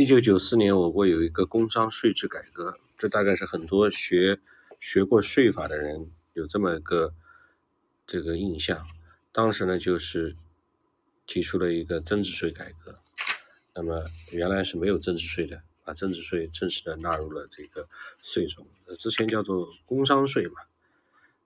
[0.00, 4.40] 一九九四年，我国有一个工商税制改革，这大概是很多学
[4.80, 7.12] 学过税法的人有这么一个
[8.06, 8.86] 这个印象。
[9.30, 10.34] 当时呢，就是
[11.26, 12.98] 提出了一个增值税改革。
[13.74, 17.86] 那么原来是没有增值税的，把增值税正式的纳入了这个
[18.22, 18.66] 税种，
[18.98, 20.62] 之前叫做工商税嘛。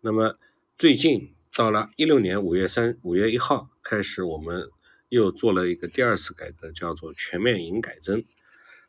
[0.00, 0.38] 那么
[0.78, 4.70] 最近到了一六年五月三五月一号开始，我们
[5.08, 8.22] 又做了一个第二次改革，叫做全面营改增。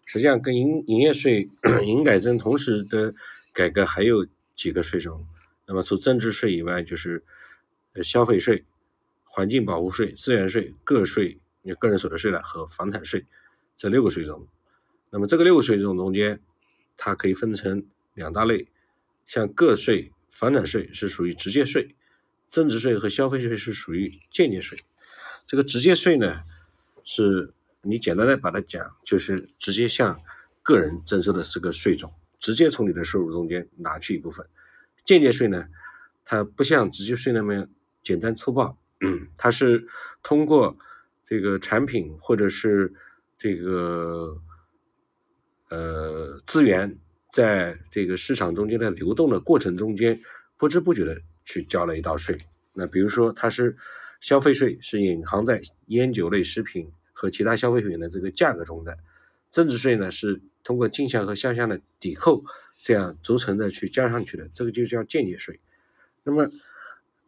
[0.06, 1.50] 实际上，跟营营业税、
[1.84, 3.14] 营改增同时的
[3.52, 5.26] 改革还有几个税种。
[5.66, 7.24] 那么除增值税以外，就是
[7.94, 8.64] 呃消费税、
[9.24, 13.26] 环境保护税、资源税、个税、你个人所得税了和房产税
[13.76, 14.48] 这六个税种。
[15.10, 16.40] 那么这个六个税种中间，
[16.96, 18.68] 它可以分成两大类，
[19.26, 21.96] 像个税、房产税是属于直接税，
[22.48, 24.78] 增值税和消费税是属于间接税。
[25.48, 26.44] 这个直接税呢
[27.04, 27.55] 是。
[27.86, 30.20] 你简单的把它讲，就是直接向
[30.64, 34.46] 个人征收的是个税种，直接从你的收入中间拿去一部分。
[35.06, 35.68] 间接税呢，
[36.24, 37.68] 它不像直接税那么
[38.04, 38.76] 简单粗暴，
[39.38, 39.88] 它是
[40.24, 40.76] 通过
[41.24, 42.92] 这个产品或者是
[43.38, 44.42] 这个
[45.70, 46.98] 呃资源
[47.32, 50.20] 在这个市场中间的流动的过程中间，
[50.58, 52.38] 不知不觉的去交了一道税。
[52.74, 53.78] 那比如说，它是
[54.20, 56.92] 消费税，是隐含在烟酒类食品。
[57.16, 58.98] 和其他消费品的这个价格中的
[59.50, 62.44] 增值税呢，是通过进项和销项的抵扣
[62.82, 65.60] 这样逐层的去加上去的，这个就叫间接税。
[66.24, 66.52] 那么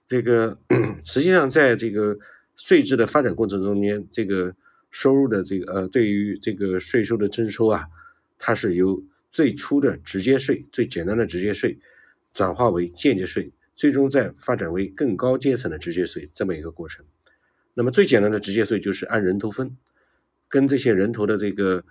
[0.08, 0.60] 这个
[1.06, 2.20] 实际上在这个
[2.58, 4.54] 税制的发展过程中间，这个
[4.92, 7.88] 收入的这个呃对于这个税收的征收啊，
[8.38, 11.80] 它是由最初的直接税最简单的直接税
[12.34, 17.06] 转化为间接税，最终再发展为更高阶层的直接税这么一个过程。
[17.80, 19.78] 那么最简单的直接税就是按人头分，
[20.50, 21.84] 跟这些人头的这个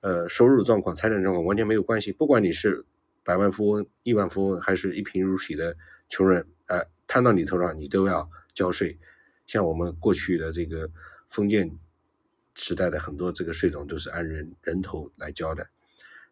[0.00, 2.10] 呃收入状况、财产状况完全没有关系。
[2.10, 2.82] 不管你是
[3.22, 5.76] 百万富翁、亿万富翁，还是一贫如洗的
[6.08, 8.98] 穷人，呃，摊到你头上，你都要交税。
[9.44, 10.90] 像我们过去的这个
[11.28, 11.70] 封建
[12.54, 15.68] 时代的很多这个税种都是按人人头来交的，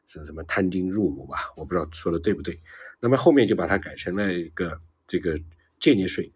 [0.06, 1.52] 是什么摊丁入亩吧？
[1.54, 2.58] 我不知道说的对不对。
[2.98, 5.38] 那么后面就把它改成了一个这个
[5.78, 6.32] 间接税，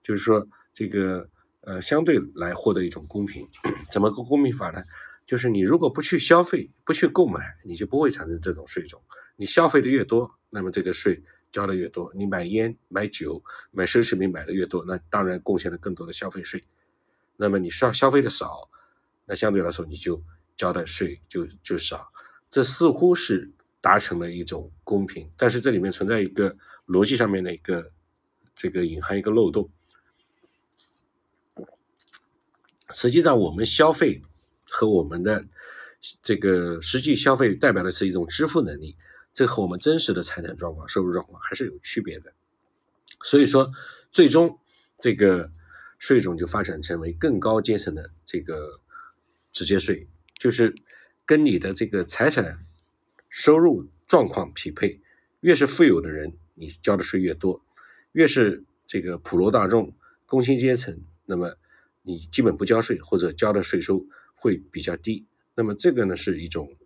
[0.00, 1.28] 就是说这个。
[1.62, 3.46] 呃，相对来获得一种公平，
[3.90, 4.82] 怎么个公平法呢？
[5.26, 9.00] 就是你如果不去消费、不去购买，你就不会产生这种税种。
[9.36, 11.22] 你消费的越多，那么这个税
[11.52, 12.10] 交的越多。
[12.14, 16.64] 你买烟、买酒、买奢侈品买的越多，那当然贡献了更多的消费税。
[17.36, 18.68] 那么你消消费的少，
[19.26, 20.20] 那相对来说你就
[20.56, 22.10] 交的税就就少。
[22.50, 26.56] 这似乎是达成了一种公平，但是这里面存在一个
[26.86, 27.92] 逻辑上面的一个
[28.56, 29.70] 这个隐含一个漏洞。
[32.92, 34.22] 实际上，我们消费
[34.68, 35.46] 和我们的
[36.22, 38.96] 这个实际消费代表的是一种支付能力，
[39.32, 42.32] 这和我们真实的财产状况、收入状况还是有区别的。
[43.24, 43.70] 所以说，
[44.10, 44.58] 最终
[44.98, 45.50] 这个
[45.98, 48.80] 税种就发展成为更高阶层的这个
[49.52, 50.08] 直接税，
[50.38, 50.74] 就是
[51.26, 52.64] 跟你的这个财产
[53.28, 55.00] 收入状况匹配。
[55.40, 57.62] 越是富有的人，你交的税越多；
[58.12, 59.94] 越是这个普罗大众、
[60.26, 61.56] 工薪阶层，那么。
[62.02, 66.76] 你基本不交税，或者交的税收会比较低，那么这个呢是一种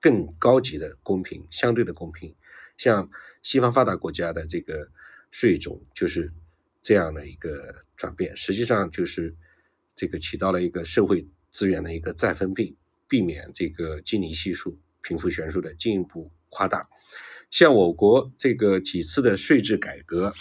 [0.00, 2.34] 更高级的公平，相对的公平。
[2.76, 3.08] 像
[3.42, 4.88] 西方发达国家的这个
[5.30, 6.32] 税种就是
[6.82, 9.36] 这样的一个转变，实际上就是
[9.94, 12.74] 这个起到了一个社会资源的一个再分配，
[13.08, 16.88] 避免这个基尼系数、贫富悬殊的进一步夸大。
[17.48, 20.34] 像我国这个几次的税制改革，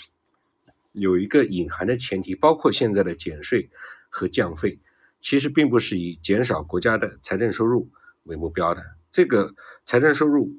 [0.92, 3.70] 有一个隐含的前提，包括现在的减税。
[4.14, 4.80] 和降费，
[5.22, 7.90] 其实并不是以减少国家的财政收入
[8.26, 8.86] 为目标的。
[9.12, 10.56] 这个财政收入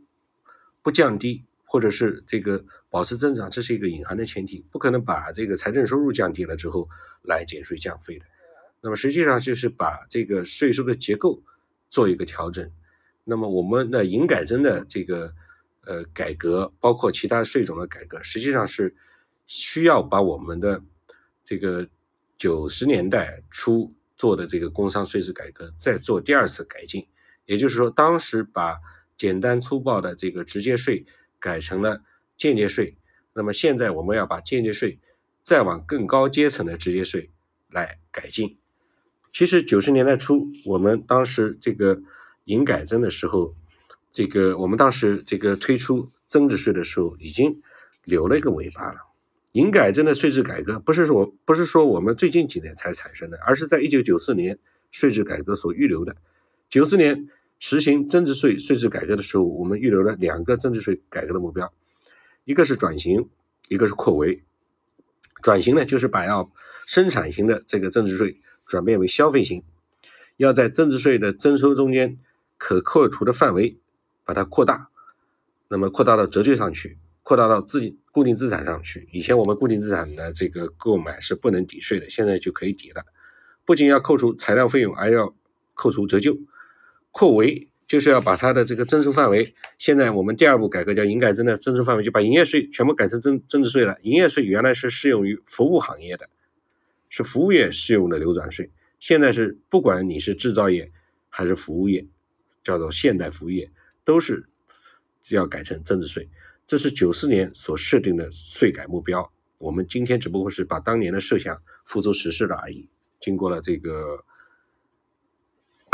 [0.82, 6.88] 不降低，或者是这个保持增长，这是一个隐含的前提，不可能把这个财政收入降低了之后
[7.22, 8.25] 来减税降费的。
[8.81, 11.41] 那么实际上就是把这个税收的结构
[11.91, 12.69] 做一个调整。
[13.22, 15.32] 那么我们的营改增的这个
[15.84, 18.96] 呃改革，包括其他税种的改革，实际上是
[19.46, 20.82] 需要把我们的
[21.44, 21.88] 这个。
[22.38, 27.06] 九十年代初做的这个工商税制改革，再做第二次改进，
[27.46, 28.78] 也就是说，当时把
[29.16, 31.06] 简单粗暴的这个直接税
[31.38, 32.02] 改成了
[32.36, 32.96] 间接税，
[33.32, 34.98] 那么现在我们要把间接税
[35.42, 37.31] 再往更高阶层的直接税
[37.69, 38.58] 来改进。
[39.32, 42.00] 其实九十年代初，我们当时这个
[42.44, 43.54] 营改增的时候，
[44.12, 47.60] 这个我们当时这个推出增值税的时候，已经
[48.04, 48.98] 留了一个尾巴了。
[49.54, 54.58] 营改增的税制改革不是说不是说我们最近几年才产生的，而是在一九九四年
[54.90, 56.16] 税制改革所预留的。
[56.68, 57.28] 九四年
[57.60, 61.72] 实行增值税税制改革的时候，我们预留了两个增值税改革的目标，
[62.44, 63.28] 一个是转型，
[63.68, 64.42] 一个是扩围。
[65.40, 66.50] 转型呢，就是把要
[66.84, 69.62] 生产型的这个增值税转变为消费型，
[70.36, 72.18] 要在增值税的征收中间
[72.58, 73.78] 可扣除的范围
[74.24, 74.88] 把它扩大，
[75.68, 79.09] 那么扩大到折旧上去，扩大到自己固定资产上去。
[79.11, 83.05] 以前我们固定资产的这个购买是不能抵税的，现在就可以抵了。
[83.65, 85.35] 不仅要扣除材料费用，还要
[85.75, 86.38] 扣除折旧。
[87.11, 93.97] 扩围就是要把它的这个征收范围，现在我们第二步改革叫营改增的征收范围，就把营业税全部改成增增值税了。
[94.03, 96.29] 营业税原来是适用于服务行业的，
[97.09, 100.93] 是服务业适用的流转税，现在是不管你是制造业
[101.31, 102.06] 还是服务业，
[102.62, 103.71] 叫做现代服务业，
[104.05, 104.47] 都是
[105.31, 106.29] 要改成增值税。
[106.66, 112.88] 这是九四年所设定的税改目标，我们今天只不过是把当年的设想付诸实施了而已。
[113.20, 114.25] 经过了这个。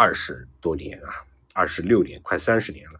[0.03, 1.13] 二十多年啊，
[1.53, 2.99] 二十六年，快三十年了。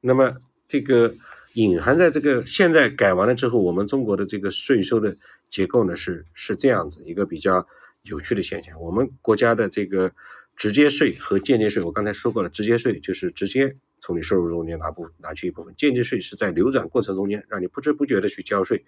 [0.00, 1.14] 那么，这个
[1.52, 5.18] 隐含在这个现在改完了之后，我们中国的这个税收的
[5.50, 7.68] 结构呢，是是这样子一个比较
[8.04, 8.80] 有趣的现象。
[8.80, 10.10] 我们国家的这个
[10.56, 18.84] 直接税和间接税，我刚才说过了，直接税就是直接从你收入中间拿部拿去一部分，间接税是在流转过程中间让你不知不觉的去交税。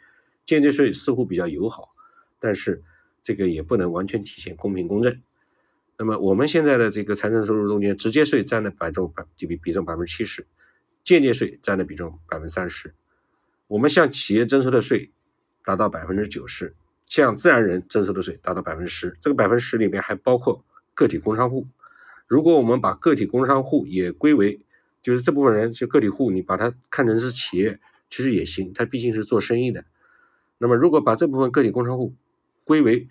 [0.47, 1.91] 间接税似乎比较友好，
[2.39, 2.83] 但是
[3.23, 5.21] 这个也不能完全体现公平公正。
[5.99, 10.47] 那么我们现在的这个财政收入中间，直接税占的百分百比比重百分之七十，
[11.05, 12.95] 间接税占的比重百分之三十。
[13.67, 15.13] 我们向企业征收的税
[15.63, 16.75] 达到百分之九十，
[17.05, 19.17] 向自然人征收的税达到百分之十。
[19.21, 20.65] 这个百分之十里面还包括
[20.95, 21.69] 个体工商户。
[22.27, 24.61] 如果我们把个体工商户也归为，
[25.03, 29.85] 就是这部分人就个体户，你把它看成是企业，其实也行，他毕竟是做生意的。
[30.59, 32.15] 那么如果把这部分个体工商户
[32.65, 33.09] 归为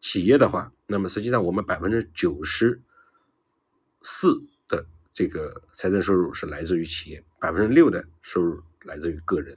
[0.00, 2.82] 企业的话，那么实际上我们百分之九十
[4.02, 9.56] 四的这个财政收入是来自于企业，百分之六的收入来自于个人。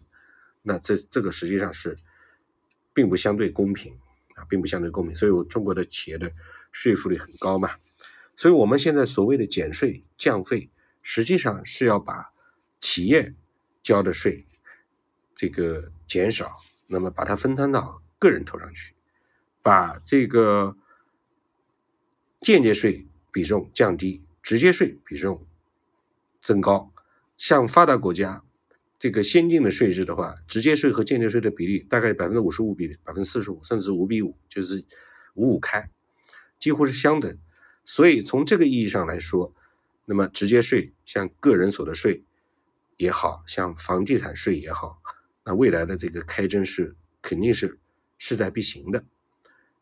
[0.62, 1.98] 那这这个实际上是
[2.94, 3.98] 并不相对公平
[4.36, 5.16] 啊，并不相对公平。
[5.16, 6.32] 所以，我中国的企业的
[6.72, 7.72] 税负率很高嘛。
[8.36, 10.70] 所以我们现在所谓的减税降费，
[11.10, 12.34] 实际上是要把
[12.82, 13.34] 企业
[13.82, 14.46] 交的税
[15.34, 18.94] 这个减少，那么把它分摊到个人头上去。
[19.62, 20.76] 把这个
[22.42, 25.48] 间接税比重降低，直接税比重
[26.42, 26.92] 增高。
[27.38, 28.44] 像发达国家
[29.00, 34.84] 这个先进的税制的话，直接税和间接税的比例大概百分之五十五比百分之四十五，甚至五比五，就是
[35.36, 35.90] 五五开，
[36.60, 37.40] 几乎是相等。
[37.86, 39.54] 所以从这个意义上来说，
[40.10, 42.24] 那么直接税像个人所得税
[42.96, 45.02] 也好像房地产税也好，
[45.44, 47.78] 那未来的这个开征是肯定是
[48.18, 49.04] 势在必行的。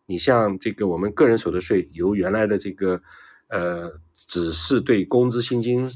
[0.08, 3.00] 你像这个我们个人所得税由原来的这个，
[3.50, 5.90] 呃，只是对工资薪金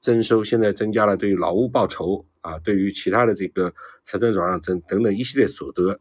[0.00, 3.72] 征收，现在增加了对于劳务报酬啊，对于其他的这个
[4.02, 6.00] 财政转让等等等一系列所得，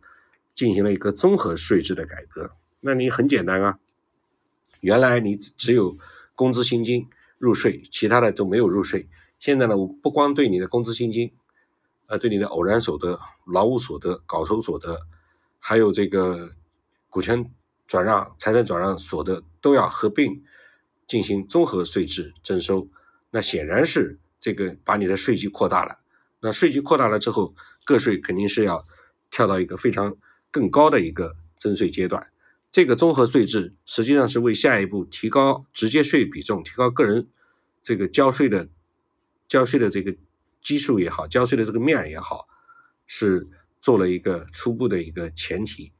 [0.55, 2.49] 进行了一个综合税制的改革。
[2.81, 3.77] 那你很简单啊，
[4.81, 5.97] 原来你只有
[6.35, 9.07] 工资薪金入税，其他的都没有入税。
[9.39, 11.33] 现在呢，我不光对你的工资薪金，
[12.07, 15.01] 呃，对你的偶然所得、劳务所得、稿酬所得，
[15.59, 16.51] 还有这个。
[17.07, 17.49] 股权
[17.87, 20.43] 转让、财产转让所得都要合并
[21.07, 22.89] 进行综合税制征收，
[23.31, 25.99] 那显然是这个把你的税基扩大了。
[26.41, 28.85] 那税基扩大了之后，个税肯定是要
[29.31, 30.13] 跳到一个非常
[30.51, 32.27] 更高的一个征税阶段。
[32.75, 37.29] 这个综合税制实际上是为下一步提高直接税比重、提高个人
[37.81, 38.67] 这个交税的
[39.47, 40.13] 交税的这个
[40.61, 42.49] 基数也好、交税的这个面也好，
[43.07, 43.47] 是
[43.79, 45.93] 做了一个初步的一个前提。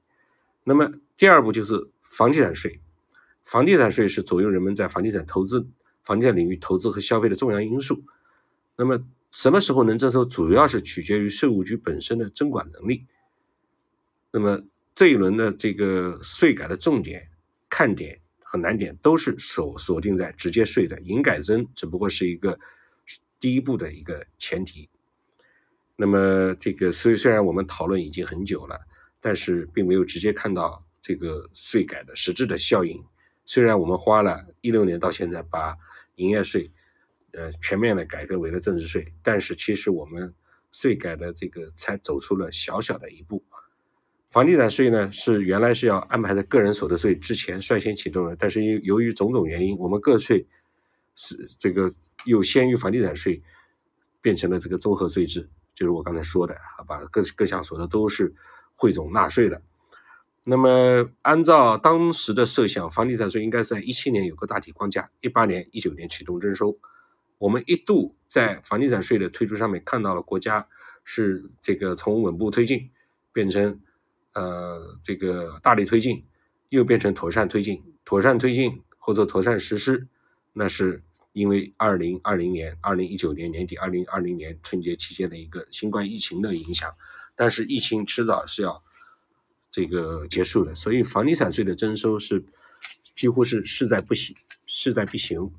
[0.66, 2.82] 那么第二步就是房地产税，
[3.46, 5.70] 房地产税是左右人们在房地产投资、
[6.04, 8.04] 房地产领域投资和消费的重要因素。
[8.76, 9.02] 那么
[9.32, 13.06] 什么时候能征收，主要是取决于税务局本身的征管能力。
[14.32, 14.64] 那么
[14.96, 17.30] 这一轮的这个税改的重点、
[17.70, 22.58] 看点和难点都是锁锁定在直接税的，营改增只不过是一个
[23.40, 24.90] 第一步的一个前提。
[25.96, 28.80] 那么这个虽虽然我们讨论已经很久了。
[29.22, 33.04] 但是并没有直接看到这个税改的实质的效应。
[33.44, 35.76] 虽然我们花了一六年到现在把
[36.18, 36.72] 营业税，
[37.32, 40.32] 呃，全面的改革为了增值税，但是其实我们
[40.72, 43.44] 税改的这个才走出了小小的一步。
[44.36, 50.46] 房地产税呢是原来是要安排在个人所得税之前率先启动的，但是由由于种种原因，我们个税
[51.16, 53.42] 是这个又先于房地产税
[54.22, 58.36] 变成了这个综合税制，就是我刚才说的啊，把各各项所得都是。
[58.78, 59.62] 汇总纳税的，
[60.44, 66.78] 那么按照当时的设想，房地产税应该在一七年有个大体框架，一八年、一九年启动征收。
[67.38, 70.68] 我们一度在房地产税的推出上面看到了国家
[71.06, 72.90] 是这个从稳步推进
[73.32, 73.80] 变成
[74.36, 76.24] 呃这个大力推进，
[76.70, 80.08] 又变成妥善推进，妥善推进或者妥善实施，
[80.54, 81.02] 那是
[81.34, 86.94] 因为二零二零年、二零一九年年底、二零二零年春节期间的一个新冠疫情的影响，
[87.36, 88.84] 但是疫情迟早是要
[89.72, 92.44] 这个结束的，所以房地产税的征收是
[93.16, 95.52] 几乎是势在不行，势在必行。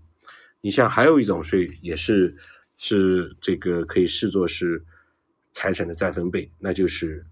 [0.62, 2.36] 你像还有一种税也是
[2.78, 4.84] 是这个可以视作是
[5.52, 7.24] 财产的再分配，那就是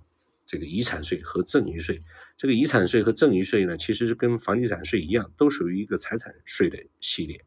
[0.54, 2.00] 这个遗产税和赠与税。
[2.36, 7.44] 这个遗产税和赠与税呢，其实是跟房地产税一样，都属于一个财产税的系列。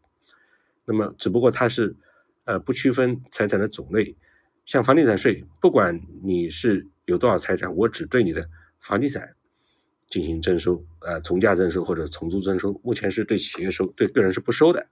[0.84, 1.96] 那么只不过它是
[2.44, 4.18] 呃不区分财产的种类，
[4.66, 8.50] 像房地产税，不管你是有多少财产，我只对你的
[8.82, 9.36] 房地产
[10.10, 14.88] 进行征收，呃从价征收或者从租征收，目前是对企业收，对个人是不收的。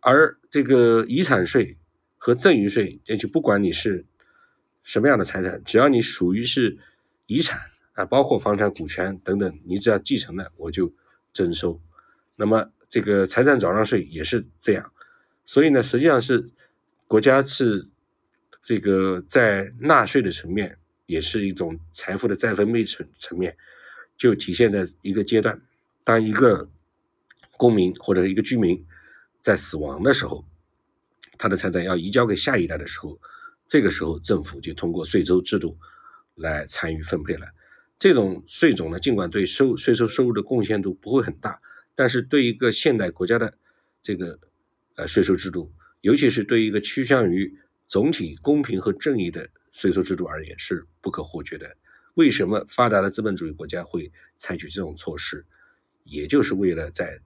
[0.00, 1.78] 而这个遗产税
[2.18, 4.06] 和赠与税，也就不管你是
[4.82, 6.78] 什么样的财产，只要你属于是
[7.26, 7.60] 遗产
[7.92, 10.92] 啊，包括房产、股权等等，你只要继承的，我就
[11.32, 11.80] 征收。
[12.36, 14.92] 那么这个财产转让税也是这样，
[15.44, 16.50] 所以呢，实际上是
[17.06, 17.88] 国家是
[18.62, 23.56] 这个在纳税的层面，也是一种财富的再分配层层面，
[24.16, 25.60] 就体现在一个阶段，
[26.04, 26.68] 当一个
[27.56, 28.84] 公民或者一个居民。
[29.42, 30.44] 在死亡的时候，
[31.38, 33.16] 他的财产要移交给下一代的时候，
[33.68, 35.78] 这个时候政府就通过税收制度
[36.36, 37.48] 来参与分配了。
[37.98, 41.60] 这种税种呢，尽管对收税收收入的贡献度不会很大，
[41.94, 43.52] 但是对一个现代国家的
[44.00, 44.38] 这个
[44.94, 51.76] 呃税收制度，尤其是对一个趋向于总体公平和正义的税收制度而言，是不可或缺的。
[52.14, 55.44] 为什么发达的资本主义国家会采取这种措施？
[56.04, 57.20] 也就是为了在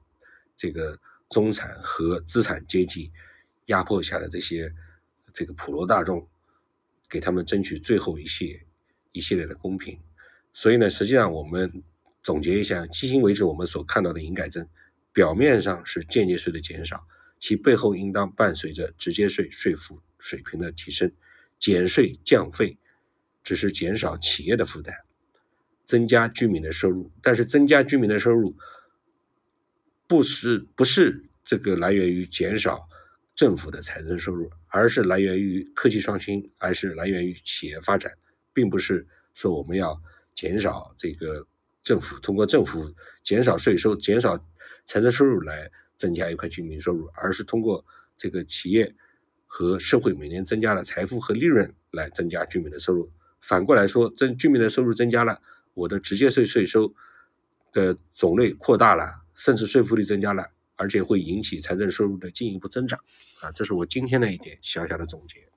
[0.56, 0.98] 这个。
[1.30, 3.12] 中产和资产阶级
[3.66, 4.74] 压迫下的这些
[5.32, 6.28] 这个普罗大众，
[7.08, 8.60] 给他们争取最后一些
[9.12, 9.98] 一系列的公平。
[10.52, 11.82] 所以呢，实际上我们
[12.22, 14.68] 总结一下，迄今为止我们所看到的营改增，
[15.12, 17.06] 表面上是间接税的减少，
[17.38, 21.12] 其背后应当伴随着直接税税负水平的提升。
[21.58, 22.78] 减税降费
[23.44, 24.94] 只是减少企业的负担，
[25.84, 28.56] 增加居民的收入，但是增加居民的收入。
[30.06, 32.88] 不是不是这个来源于减少
[33.36, 38.12] 政府的财政收入，而是来源于科技创新，而是来源于企业发展，
[38.60, 39.98] 并不是说我们要
[40.34, 41.46] 减少这个
[41.82, 44.36] 政府通过政府减少税收、减少
[44.84, 47.82] 财政收入来增加一块居民收入，而是通过
[48.18, 48.94] 这个企业
[49.46, 53.10] 和社会每年增加了财富和利润来增加居民的收入。
[53.40, 55.40] 反过来说，增居民的收入增加了，
[55.72, 56.94] 我的直接税税收
[57.72, 59.22] 的种类扩大了。
[59.32, 63.00] 甚至税负率增加了，而且会引起财政收入的进一步增长，
[63.40, 65.48] 啊，这是我今天的一点小小的总结。